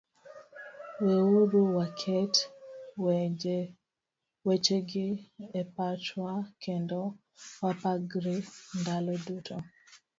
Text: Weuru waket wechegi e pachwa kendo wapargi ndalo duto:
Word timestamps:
Weuru 1.05 1.61
waket 1.77 2.35
wechegi 4.45 5.07
e 5.59 5.61
pachwa 5.75 6.31
kendo 6.63 6.99
wapargi 7.61 8.35
ndalo 8.81 9.13
duto: 9.25 9.55